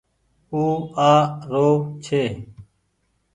او 0.51 0.61
آ 1.11 1.11
رو 1.51 1.67
ڇي 2.03 2.23